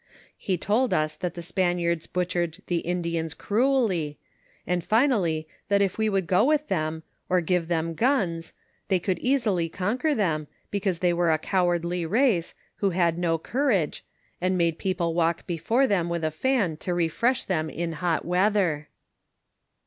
[0.35, 4.17] He told us that the Spaniards butchered the Indians cruelly,
[4.65, 8.51] and finally that if we would go with them, or give them guns,
[8.87, 14.03] they could easily conquer them, because they were a cowardly race, who had no courage,
[14.41, 18.87] and made people walk before them with a fan to refresh them in hot weather.